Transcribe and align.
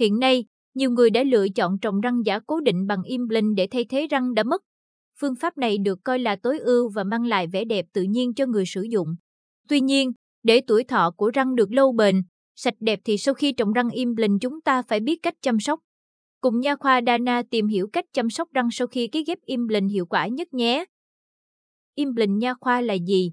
Hiện 0.00 0.18
nay, 0.18 0.44
nhiều 0.74 0.90
người 0.90 1.10
đã 1.10 1.22
lựa 1.22 1.48
chọn 1.48 1.78
trồng 1.78 2.00
răng 2.00 2.22
giả 2.24 2.40
cố 2.46 2.60
định 2.60 2.86
bằng 2.86 3.02
implant 3.02 3.56
để 3.56 3.66
thay 3.70 3.84
thế 3.84 4.06
răng 4.10 4.34
đã 4.34 4.42
mất. 4.42 4.62
Phương 5.20 5.34
pháp 5.34 5.58
này 5.58 5.78
được 5.78 5.98
coi 6.04 6.18
là 6.18 6.36
tối 6.36 6.58
ưu 6.58 6.88
và 6.88 7.04
mang 7.04 7.26
lại 7.26 7.46
vẻ 7.46 7.64
đẹp 7.64 7.86
tự 7.92 8.02
nhiên 8.02 8.34
cho 8.34 8.46
người 8.46 8.66
sử 8.66 8.82
dụng. 8.82 9.08
Tuy 9.68 9.80
nhiên, 9.80 10.12
để 10.42 10.60
tuổi 10.66 10.84
thọ 10.84 11.10
của 11.16 11.30
răng 11.34 11.54
được 11.54 11.72
lâu 11.72 11.92
bền, 11.92 12.22
sạch 12.56 12.74
đẹp 12.80 13.00
thì 13.04 13.18
sau 13.18 13.34
khi 13.34 13.52
trồng 13.52 13.72
răng 13.72 13.90
implant 13.90 14.40
chúng 14.40 14.60
ta 14.60 14.82
phải 14.82 15.00
biết 15.00 15.22
cách 15.22 15.34
chăm 15.42 15.60
sóc. 15.60 15.80
Cùng 16.40 16.60
nha 16.60 16.76
khoa 16.76 17.00
Dana 17.06 17.42
tìm 17.50 17.68
hiểu 17.68 17.88
cách 17.92 18.04
chăm 18.12 18.30
sóc 18.30 18.48
răng 18.52 18.68
sau 18.72 18.86
khi 18.86 19.08
ký 19.08 19.24
ghép 19.26 19.38
implant 19.44 19.90
hiệu 19.90 20.06
quả 20.06 20.26
nhất 20.26 20.54
nhé. 20.54 20.84
Implant 21.94 22.38
nha 22.38 22.54
khoa 22.60 22.80
là 22.80 22.94
gì? 22.94 23.32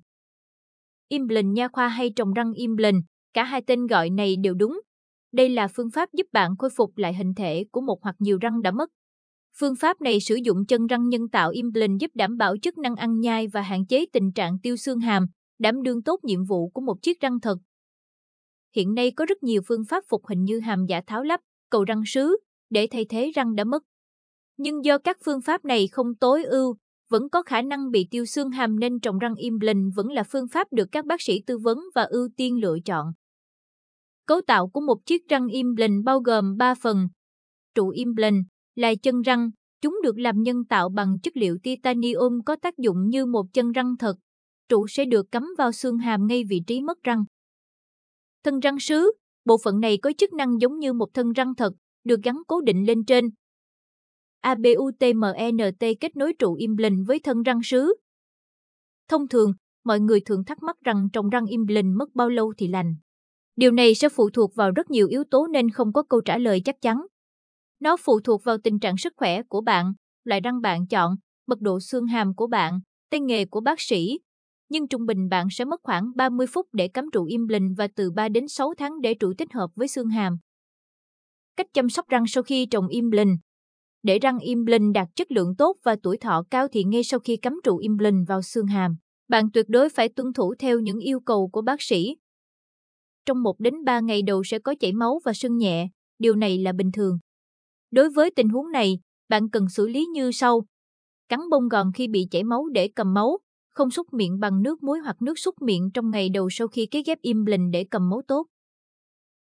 Implant 1.08 1.54
nha 1.54 1.68
khoa 1.68 1.88
hay 1.88 2.10
trồng 2.16 2.34
răng 2.34 2.54
implant, 2.54 3.04
cả 3.34 3.44
hai 3.44 3.62
tên 3.62 3.88
gọi 3.88 4.10
này 4.10 4.36
đều 4.36 4.54
đúng. 4.54 4.80
Đây 5.32 5.50
là 5.50 5.68
phương 5.68 5.92
pháp 5.92 6.10
giúp 6.14 6.28
bạn 6.32 6.52
khôi 6.58 6.70
phục 6.70 6.98
lại 6.98 7.14
hình 7.14 7.34
thể 7.34 7.66
của 7.72 7.82
một 7.82 7.98
hoặc 8.02 8.16
nhiều 8.20 8.38
răng 8.42 8.62
đã 8.62 8.72
mất. 8.72 8.90
Phương 9.60 9.76
pháp 9.76 10.02
này 10.02 10.20
sử 10.20 10.36
dụng 10.36 10.66
chân 10.66 10.88
răng 10.88 11.10
nhân 11.10 11.30
tạo 11.30 11.50
implant 11.50 12.00
giúp 12.00 12.12
đảm 12.14 12.38
bảo 12.38 12.56
chức 12.62 12.78
năng 12.78 12.96
ăn 12.96 13.20
nhai 13.20 13.48
và 13.48 13.62
hạn 13.62 13.86
chế 13.86 14.06
tình 14.14 14.32
trạng 14.32 14.60
tiêu 14.60 14.76
xương 14.76 15.00
hàm, 15.00 15.26
đảm 15.60 15.82
đương 15.82 16.04
tốt 16.04 16.20
nhiệm 16.24 16.44
vụ 16.44 16.70
của 16.70 16.82
một 16.82 17.02
chiếc 17.02 17.22
răng 17.22 17.40
thật. 17.40 17.58
Hiện 18.76 18.94
nay 18.94 19.12
có 19.12 19.26
rất 19.26 19.44
nhiều 19.44 19.62
phương 19.68 19.86
pháp 19.90 20.04
phục 20.10 20.26
hình 20.26 20.44
như 20.44 20.60
hàm 20.60 20.86
giả 20.86 21.02
tháo 21.08 21.24
lắp, 21.24 21.40
cầu 21.70 21.84
răng 21.84 22.02
sứ, 22.06 22.38
để 22.70 22.88
thay 22.92 23.06
thế 23.06 23.32
răng 23.36 23.56
đã 23.56 23.64
mất. 23.64 23.84
Nhưng 24.58 24.86
do 24.86 24.98
các 24.98 25.18
phương 25.26 25.42
pháp 25.42 25.66
này 25.66 25.88
không 25.88 26.16
tối 26.16 26.44
ưu, 26.44 26.76
vẫn 27.10 27.30
có 27.30 27.44
khả 27.44 27.62
năng 27.62 27.92
bị 27.92 28.08
tiêu 28.12 28.26
xương 28.26 28.52
hàm 28.52 28.80
nên 28.80 29.00
trồng 29.00 29.20
răng 29.20 29.36
implant 29.36 29.92
vẫn 29.96 30.12
là 30.12 30.24
phương 30.24 30.48
pháp 30.48 30.68
được 30.72 30.88
các 30.92 31.06
bác 31.06 31.22
sĩ 31.22 31.42
tư 31.46 31.58
vấn 31.58 31.78
và 31.96 32.04
ưu 32.04 32.30
tiên 32.38 32.62
lựa 32.62 32.78
chọn. 32.86 33.06
Cấu 34.28 34.42
tạo 34.42 34.68
của 34.68 34.82
một 34.82 35.06
chiếc 35.06 35.30
răng 35.30 35.48
implant 35.48 36.04
bao 36.06 36.20
gồm 36.20 36.58
3 36.58 36.76
phần. 36.76 37.08
Trụ 37.76 37.90
implant 37.90 38.44
là 38.76 38.96
chân 38.96 39.22
răng, 39.22 39.50
chúng 39.82 40.00
được 40.04 40.20
làm 40.20 40.42
nhân 40.42 40.66
tạo 40.66 40.90
bằng 40.90 41.18
chất 41.24 41.38
liệu 41.38 41.58
titanium 41.64 42.42
có 42.46 42.56
tác 42.56 42.78
dụng 42.78 43.10
như 43.10 43.26
một 43.26 43.46
chân 43.54 43.72
răng 43.72 43.98
thật. 43.98 44.16
Trụ 44.70 44.88
sẽ 44.88 45.06
được 45.06 45.32
cắm 45.32 45.50
vào 45.58 45.72
xương 45.72 45.98
hàm 45.98 46.28
ngay 46.28 46.44
vị 46.50 46.62
trí 46.68 46.82
mất 46.82 47.04
răng. 47.04 47.24
Thân 48.44 48.60
răng 48.60 48.80
sứ, 48.80 49.12
bộ 49.46 49.58
phận 49.64 49.80
này 49.80 49.98
có 49.98 50.12
chức 50.18 50.34
năng 50.34 50.62
giống 50.62 50.80
như 50.80 50.94
một 50.94 51.14
thân 51.14 51.32
răng 51.32 51.56
thật, 51.56 51.74
được 52.04 52.20
gắn 52.24 52.42
cố 52.48 52.62
định 52.62 52.86
lên 52.86 53.06
trên. 53.06 53.30
ABUTMNT 54.42 55.84
kết 56.00 56.16
nối 56.16 56.34
trụ 56.40 56.54
implant 56.54 57.08
với 57.08 57.20
thân 57.20 57.44
răng 57.44 57.60
sứ. 57.64 57.96
Thông 59.08 59.28
thường, 59.28 59.54
mọi 59.84 60.00
người 60.00 60.20
thường 60.22 60.44
thắc 60.46 60.64
mắc 60.64 60.76
rằng 60.82 61.08
trồng 61.14 61.30
răng 61.30 61.46
implant 61.46 61.96
mất 61.96 62.16
bao 62.16 62.30
lâu 62.30 62.54
thì 62.58 62.68
lành. 62.68 62.96
Điều 63.58 63.72
này 63.72 63.96
sẽ 63.96 64.10
phụ 64.10 64.30
thuộc 64.30 64.56
vào 64.56 64.72
rất 64.72 64.92
nhiều 64.92 65.08
yếu 65.08 65.24
tố 65.24 65.48
nên 65.48 65.70
không 65.70 65.94
có 65.94 66.04
câu 66.04 66.22
trả 66.22 66.38
lời 66.38 66.62
chắc 66.66 66.82
chắn. 66.82 66.98
Nó 67.80 67.98
phụ 67.98 68.20
thuộc 68.20 68.44
vào 68.44 68.58
tình 68.58 68.80
trạng 68.80 68.98
sức 68.98 69.14
khỏe 69.18 69.44
của 69.44 69.62
bạn, 69.62 69.94
loại 70.24 70.42
răng 70.42 70.62
bạn 70.62 70.88
chọn, 70.88 71.16
mật 71.48 71.62
độ 71.62 71.80
xương 71.80 72.06
hàm 72.06 72.36
của 72.36 72.48
bạn, 72.48 72.80
tay 73.10 73.20
nghề 73.20 73.46
của 73.46 73.62
bác 73.62 73.82
sĩ. 73.82 74.20
Nhưng 74.70 74.88
trung 74.88 75.06
bình 75.06 75.30
bạn 75.30 75.48
sẽ 75.52 75.66
mất 75.66 75.80
khoảng 75.84 76.12
30 76.16 76.48
phút 76.48 76.68
để 76.74 76.88
cắm 76.88 77.06
trụ 77.14 77.26
implant 77.26 77.78
và 77.78 77.88
từ 77.96 78.12
3 78.12 78.30
đến 78.30 78.48
6 78.48 78.74
tháng 78.78 79.02
để 79.02 79.14
trụ 79.14 79.34
tích 79.38 79.54
hợp 79.54 79.68
với 79.76 79.88
xương 79.88 80.10
hàm. 80.10 80.38
Cách 81.56 81.68
chăm 81.74 81.90
sóc 81.90 82.10
răng 82.10 82.28
sau 82.28 82.44
khi 82.44 82.66
trồng 82.66 82.88
implant 82.88 83.38
Để 84.04 84.20
răng 84.20 84.40
implant 84.40 84.94
đạt 84.94 85.08
chất 85.16 85.32
lượng 85.32 85.56
tốt 85.56 85.78
và 85.84 85.96
tuổi 86.04 86.18
thọ 86.18 86.44
cao 86.50 86.68
thì 86.68 86.84
ngay 86.84 87.04
sau 87.04 87.20
khi 87.20 87.38
cắm 87.38 87.60
trụ 87.64 87.78
implant 87.78 88.28
vào 88.28 88.42
xương 88.42 88.68
hàm, 88.68 88.96
bạn 89.28 89.52
tuyệt 89.54 89.66
đối 89.70 89.90
phải 89.90 90.10
tuân 90.10 90.34
thủ 90.34 90.56
theo 90.60 90.80
những 90.80 91.00
yêu 91.00 91.20
cầu 91.20 91.50
của 91.54 91.62
bác 91.62 91.82
sĩ. 91.82 92.16
Trong 93.28 93.44
1 93.44 93.60
đến 93.60 93.74
3 93.86 94.00
ngày 94.00 94.22
đầu 94.22 94.44
sẽ 94.44 94.60
có 94.60 94.76
chảy 94.80 94.94
máu 94.94 95.20
và 95.26 95.34
sưng 95.34 95.58
nhẹ, 95.58 95.88
điều 96.20 96.36
này 96.36 96.58
là 96.58 96.72
bình 96.72 96.92
thường. 96.92 97.18
Đối 97.92 98.10
với 98.10 98.32
tình 98.32 98.50
huống 98.50 98.72
này, 98.72 99.00
bạn 99.30 99.50
cần 99.50 99.70
xử 99.70 99.88
lý 99.88 100.06
như 100.06 100.32
sau. 100.32 100.66
Cắn 101.30 101.40
bông 101.52 101.70
gòn 101.70 101.92
khi 101.96 102.08
bị 102.08 102.28
chảy 102.32 102.44
máu 102.44 102.68
để 102.74 102.88
cầm 102.96 103.14
máu, 103.14 103.38
không 103.70 103.92
xúc 103.92 104.14
miệng 104.14 104.40
bằng 104.40 104.64
nước 104.64 104.84
muối 104.84 105.00
hoặc 105.00 105.22
nước 105.22 105.40
xúc 105.40 105.56
miệng 105.62 105.90
trong 105.94 106.12
ngày 106.12 106.30
đầu 106.30 106.50
sau 106.52 106.68
khi 106.68 106.86
cấy 106.86 107.04
ghép 107.06 107.22
implant 107.22 107.72
để 107.72 107.86
cầm 107.92 108.10
máu 108.10 108.22
tốt. 108.28 108.48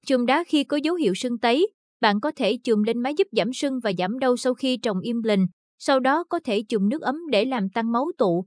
Chườm 0.06 0.26
đá 0.26 0.44
khi 0.48 0.64
có 0.64 0.78
dấu 0.78 0.96
hiệu 0.96 1.14
sưng 1.16 1.38
tấy, 1.38 1.68
bạn 2.02 2.20
có 2.22 2.32
thể 2.36 2.58
chườm 2.64 2.84
lên 2.84 3.00
máy 3.00 3.14
giúp 3.18 3.28
giảm 3.32 3.54
sưng 3.54 3.80
và 3.80 3.92
giảm 3.98 4.20
đau 4.20 4.38
sau 4.38 4.54
khi 4.54 4.78
trồng 4.78 5.00
implant, 5.00 5.48
sau 5.80 6.00
đó 6.00 6.24
có 6.24 6.40
thể 6.44 6.64
chườm 6.70 6.90
nước 6.90 7.02
ấm 7.02 7.16
để 7.32 7.46
làm 7.46 7.70
tăng 7.70 7.92
máu 7.92 8.12
tụ. 8.18 8.46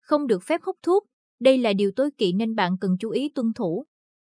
Không 0.00 0.26
được 0.26 0.42
phép 0.42 0.60
hút 0.62 0.76
thuốc, 0.82 1.04
đây 1.40 1.58
là 1.58 1.72
điều 1.72 1.90
tối 1.96 2.10
kỵ 2.18 2.32
nên 2.32 2.54
bạn 2.54 2.76
cần 2.80 2.96
chú 3.00 3.10
ý 3.10 3.28
tuân 3.28 3.52
thủ. 3.52 3.86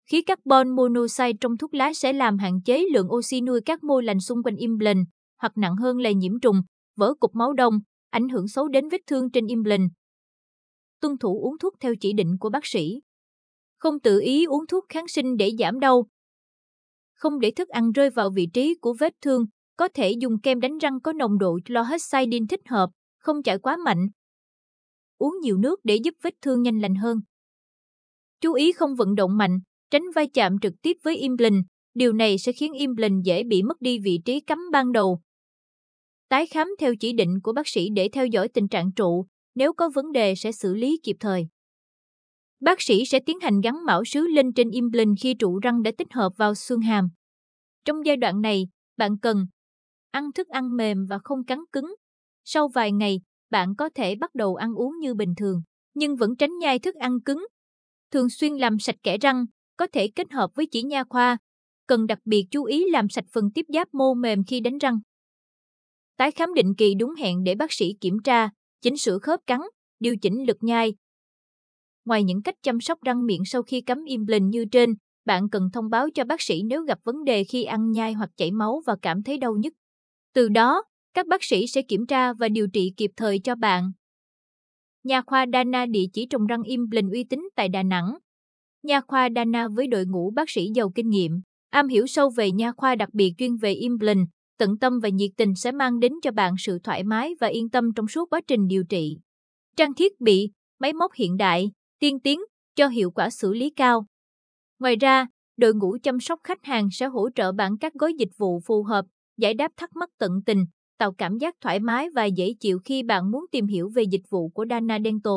Khí 0.07 0.23
carbon 0.23 0.77
monoxide 0.77 1.33
trong 1.41 1.57
thuốc 1.57 1.75
lá 1.75 1.93
sẽ 1.95 2.13
làm 2.13 2.39
hạn 2.39 2.61
chế 2.65 2.85
lượng 2.93 3.13
oxy 3.13 3.41
nuôi 3.41 3.61
các 3.67 3.85
mô 3.85 4.01
lành 4.01 4.21
xung 4.21 4.43
quanh 4.43 4.57
implant, 4.57 5.07
hoặc 5.39 5.53
nặng 5.57 5.77
hơn 5.77 5.99
là 5.99 6.11
nhiễm 6.11 6.41
trùng, 6.41 6.63
vỡ 6.97 7.15
cục 7.21 7.35
máu 7.35 7.53
đông, 7.53 7.79
ảnh 8.11 8.29
hưởng 8.29 8.49
xấu 8.49 8.69
đến 8.69 8.89
vết 8.89 9.01
thương 9.07 9.31
trên 9.31 9.47
implant. 9.47 9.91
Tuân 11.01 11.19
thủ 11.19 11.41
uống 11.43 11.59
thuốc 11.59 11.75
theo 11.81 11.95
chỉ 12.01 12.12
định 12.12 12.37
của 12.41 12.51
bác 12.51 12.67
sĩ. 12.67 13.01
Không 13.79 14.01
tự 14.01 14.21
ý 14.21 14.45
uống 14.45 14.67
thuốc 14.67 14.85
kháng 14.89 15.09
sinh 15.09 15.37
để 15.37 15.51
giảm 15.59 15.81
đau. 15.81 16.07
Không 17.15 17.41
để 17.41 17.51
thức 17.51 17.69
ăn 17.69 17.93
rơi 17.93 18.11
vào 18.11 18.31
vị 18.31 18.47
trí 18.55 18.75
của 18.75 18.95
vết 19.01 19.12
thương, 19.21 19.45
có 19.77 19.89
thể 19.95 20.11
dùng 20.11 20.41
kem 20.41 20.61
đánh 20.61 20.79
răng 20.79 21.01
có 21.01 21.12
nồng 21.12 21.39
độ 21.39 21.59
chlorhexidine 21.65 22.47
thích 22.49 22.61
hợp, 22.69 22.91
không 23.19 23.43
chảy 23.43 23.59
quá 23.59 23.77
mạnh. 23.77 24.09
Uống 25.19 25.41
nhiều 25.43 25.57
nước 25.59 25.81
để 25.85 25.97
giúp 26.05 26.15
vết 26.23 26.35
thương 26.43 26.62
nhanh 26.62 26.79
lành 26.79 26.95
hơn. 26.95 27.19
Chú 28.41 28.53
ý 28.53 28.73
không 28.73 28.95
vận 28.97 29.15
động 29.15 29.37
mạnh, 29.37 29.59
tránh 29.93 30.03
va 30.15 30.25
chạm 30.35 30.59
trực 30.63 30.73
tiếp 30.83 30.97
với 31.03 31.17
implant, 31.17 31.65
điều 31.95 32.13
này 32.13 32.39
sẽ 32.39 32.53
khiến 32.53 32.73
implant 32.73 33.25
dễ 33.25 33.45
bị 33.45 33.63
mất 33.63 33.81
đi 33.81 33.99
vị 33.99 34.21
trí 34.25 34.41
cắm 34.41 34.59
ban 34.73 34.93
đầu. 34.93 35.21
Tái 36.29 36.47
khám 36.47 36.69
theo 36.79 36.95
chỉ 37.01 37.13
định 37.13 37.41
của 37.43 37.53
bác 37.53 37.69
sĩ 37.69 37.89
để 37.91 38.09
theo 38.13 38.27
dõi 38.27 38.49
tình 38.49 38.69
trạng 38.69 38.93
trụ, 38.93 39.27
nếu 39.55 39.73
có 39.73 39.91
vấn 39.95 40.13
đề 40.13 40.35
sẽ 40.35 40.53
xử 40.53 40.75
lý 40.75 41.01
kịp 41.03 41.17
thời. 41.21 41.47
Bác 42.61 42.83
sĩ 42.83 43.05
sẽ 43.05 43.21
tiến 43.27 43.41
hành 43.41 43.61
gắn 43.61 43.85
mão 43.85 44.05
sứ 44.05 44.21
lên 44.21 44.53
trên 44.53 44.71
implant 44.71 45.17
khi 45.21 45.35
trụ 45.35 45.59
răng 45.59 45.83
đã 45.83 45.91
tích 45.99 46.13
hợp 46.13 46.33
vào 46.37 46.55
xương 46.55 46.81
hàm. 46.81 47.09
Trong 47.85 48.07
giai 48.07 48.17
đoạn 48.17 48.41
này, 48.41 48.69
bạn 48.97 49.19
cần 49.23 49.47
ăn 50.11 50.33
thức 50.33 50.49
ăn 50.49 50.77
mềm 50.77 51.07
và 51.07 51.19
không 51.25 51.45
cắn 51.45 51.59
cứng. 51.73 51.95
Sau 52.45 52.69
vài 52.69 52.93
ngày, 52.93 53.21
bạn 53.51 53.75
có 53.79 53.91
thể 53.95 54.15
bắt 54.17 54.35
đầu 54.35 54.55
ăn 54.55 54.75
uống 54.75 54.99
như 54.99 55.15
bình 55.15 55.35
thường, 55.37 55.63
nhưng 55.95 56.17
vẫn 56.17 56.37
tránh 56.37 56.59
nhai 56.59 56.79
thức 56.79 56.95
ăn 56.95 57.21
cứng. 57.21 57.47
Thường 58.11 58.31
xuyên 58.31 58.53
làm 58.53 58.79
sạch 58.79 58.97
kẽ 59.03 59.19
răng, 59.19 59.45
có 59.82 59.87
thể 59.93 60.09
kết 60.09 60.32
hợp 60.32 60.50
với 60.54 60.66
chỉ 60.66 60.82
nha 60.82 61.04
khoa. 61.04 61.37
Cần 61.87 62.06
đặc 62.06 62.19
biệt 62.25 62.47
chú 62.50 62.65
ý 62.65 62.91
làm 62.91 63.09
sạch 63.09 63.25
phần 63.32 63.50
tiếp 63.54 63.66
giáp 63.69 63.94
mô 63.94 64.15
mềm 64.15 64.44
khi 64.44 64.60
đánh 64.60 64.78
răng. 64.78 64.98
Tái 66.16 66.31
khám 66.31 66.54
định 66.54 66.75
kỳ 66.75 66.94
đúng 66.94 67.15
hẹn 67.15 67.44
để 67.44 67.54
bác 67.54 67.72
sĩ 67.72 67.94
kiểm 68.00 68.16
tra, 68.25 68.50
chỉnh 68.81 68.97
sửa 68.97 69.19
khớp 69.19 69.41
cắn, 69.47 69.60
điều 70.00 70.16
chỉnh 70.16 70.47
lực 70.47 70.56
nhai. 70.60 70.94
Ngoài 72.04 72.25
những 72.25 72.43
cách 72.43 72.54
chăm 72.62 72.81
sóc 72.81 73.03
răng 73.03 73.26
miệng 73.26 73.44
sau 73.44 73.62
khi 73.62 73.81
cắm 73.81 74.04
implant 74.04 74.50
như 74.53 74.65
trên, 74.65 74.94
bạn 75.25 75.48
cần 75.48 75.70
thông 75.72 75.91
báo 75.91 76.09
cho 76.14 76.25
bác 76.25 76.41
sĩ 76.41 76.62
nếu 76.62 76.82
gặp 76.82 76.99
vấn 77.04 77.25
đề 77.25 77.44
khi 77.44 77.64
ăn 77.64 77.91
nhai 77.91 78.12
hoặc 78.12 78.31
chảy 78.37 78.50
máu 78.50 78.82
và 78.87 78.97
cảm 79.03 79.22
thấy 79.22 79.38
đau 79.38 79.54
nhức. 79.56 79.72
Từ 80.34 80.49
đó, 80.49 80.82
các 81.14 81.26
bác 81.26 81.44
sĩ 81.44 81.66
sẽ 81.66 81.82
kiểm 81.82 82.06
tra 82.06 82.32
và 82.32 82.49
điều 82.49 82.66
trị 82.72 82.93
kịp 82.97 83.10
thời 83.16 83.38
cho 83.38 83.54
bạn. 83.54 83.93
Nhà 85.04 85.22
khoa 85.22 85.47
Dana 85.53 85.87
địa 85.87 86.06
chỉ 86.12 86.26
trồng 86.26 86.47
răng 86.47 86.62
implant 86.62 87.12
uy 87.12 87.25
tín 87.25 87.49
tại 87.56 87.69
Đà 87.69 87.82
Nẵng. 87.82 88.14
Nha 88.82 89.00
khoa 89.00 89.28
Dana 89.37 89.69
với 89.69 89.87
đội 89.87 90.04
ngũ 90.06 90.31
bác 90.31 90.50
sĩ 90.50 90.69
giàu 90.75 90.91
kinh 90.94 91.09
nghiệm, 91.09 91.41
am 91.70 91.88
hiểu 91.88 92.06
sâu 92.06 92.31
về 92.31 92.50
nha 92.50 92.72
khoa 92.72 92.94
đặc 92.94 93.09
biệt 93.12 93.34
chuyên 93.38 93.56
về 93.56 93.72
implant, 93.72 94.26
tận 94.59 94.78
tâm 94.78 94.98
và 95.03 95.09
nhiệt 95.09 95.31
tình 95.37 95.54
sẽ 95.54 95.72
mang 95.72 95.98
đến 95.98 96.12
cho 96.22 96.31
bạn 96.31 96.54
sự 96.59 96.78
thoải 96.78 97.04
mái 97.04 97.34
và 97.41 97.47
yên 97.47 97.70
tâm 97.70 97.93
trong 97.97 98.09
suốt 98.09 98.31
quá 98.31 98.41
trình 98.47 98.66
điều 98.66 98.84
trị. 98.84 99.16
Trang 99.76 99.94
thiết 99.94 100.20
bị, 100.20 100.50
máy 100.81 100.93
móc 100.93 101.12
hiện 101.15 101.37
đại, 101.37 101.70
tiên 102.00 102.20
tiến, 102.20 102.41
cho 102.76 102.88
hiệu 102.88 103.10
quả 103.10 103.31
xử 103.31 103.53
lý 103.53 103.70
cao. 103.70 104.06
Ngoài 104.78 104.97
ra, 104.97 105.26
đội 105.56 105.75
ngũ 105.75 105.97
chăm 106.03 106.20
sóc 106.20 106.41
khách 106.44 106.64
hàng 106.64 106.88
sẽ 106.93 107.06
hỗ 107.06 107.28
trợ 107.34 107.53
bạn 107.53 107.78
các 107.78 107.94
gói 107.94 108.14
dịch 108.19 108.38
vụ 108.38 108.60
phù 108.66 108.82
hợp, 108.82 109.04
giải 109.38 109.55
đáp 109.55 109.73
thắc 109.76 109.96
mắc 109.96 110.11
tận 110.19 110.32
tình, 110.46 110.64
tạo 110.99 111.12
cảm 111.12 111.38
giác 111.38 111.55
thoải 111.61 111.81
mái 111.81 112.11
và 112.14 112.25
dễ 112.25 112.55
chịu 112.61 112.78
khi 112.85 113.02
bạn 113.02 113.31
muốn 113.31 113.44
tìm 113.52 113.67
hiểu 113.67 113.90
về 113.94 114.02
dịch 114.02 114.31
vụ 114.31 114.49
của 114.49 114.64
Dana 114.70 114.99
Dental. 115.05 115.35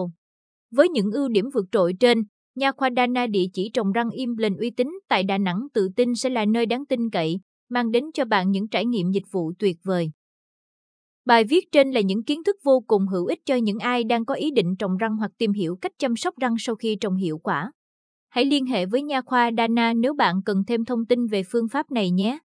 Với 0.71 0.89
những 0.89 1.11
ưu 1.11 1.27
điểm 1.27 1.45
vượt 1.53 1.65
trội 1.71 1.93
trên, 1.99 2.23
Nha 2.55 2.71
khoa 2.71 2.89
Dana 2.95 3.27
địa 3.27 3.45
chỉ 3.53 3.69
trồng 3.73 3.91
răng 3.91 4.09
Im 4.09 4.37
lên 4.37 4.57
uy 4.57 4.69
tín 4.69 4.99
tại 5.09 5.23
Đà 5.23 5.37
Nẵng 5.37 5.67
tự 5.73 5.89
tin 5.95 6.15
sẽ 6.15 6.29
là 6.29 6.45
nơi 6.45 6.65
đáng 6.65 6.85
tin 6.85 7.09
cậy, 7.09 7.39
mang 7.69 7.91
đến 7.91 8.03
cho 8.13 8.25
bạn 8.25 8.51
những 8.51 8.67
trải 8.67 8.85
nghiệm 8.85 9.11
dịch 9.11 9.31
vụ 9.31 9.51
tuyệt 9.59 9.77
vời. 9.83 10.11
Bài 11.25 11.43
viết 11.43 11.71
trên 11.71 11.91
là 11.91 12.01
những 12.01 12.23
kiến 12.23 12.43
thức 12.43 12.55
vô 12.63 12.83
cùng 12.87 13.07
hữu 13.07 13.25
ích 13.25 13.39
cho 13.45 13.55
những 13.55 13.79
ai 13.79 14.03
đang 14.03 14.25
có 14.25 14.33
ý 14.33 14.51
định 14.51 14.75
trồng 14.79 14.97
răng 14.97 15.17
hoặc 15.17 15.31
tìm 15.37 15.53
hiểu 15.53 15.77
cách 15.81 15.91
chăm 15.99 16.15
sóc 16.15 16.37
răng 16.37 16.55
sau 16.59 16.75
khi 16.75 16.97
trồng 17.01 17.15
hiệu 17.15 17.37
quả. 17.37 17.71
Hãy 18.29 18.45
liên 18.45 18.65
hệ 18.65 18.85
với 18.85 19.03
nha 19.03 19.21
khoa 19.21 19.51
Dana 19.57 19.93
nếu 19.93 20.13
bạn 20.13 20.41
cần 20.45 20.63
thêm 20.67 20.85
thông 20.85 21.05
tin 21.05 21.27
về 21.27 21.43
phương 21.51 21.67
pháp 21.67 21.91
này 21.91 22.11
nhé. 22.11 22.39